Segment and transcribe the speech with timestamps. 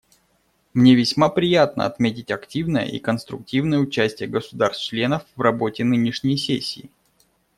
[0.73, 6.89] Мне весьма приятно отметить активное и конструктивное участие государств-членов в работе нынешней сессии.